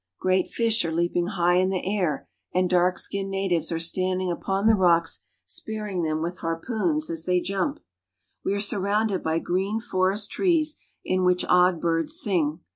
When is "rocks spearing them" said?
4.73-6.23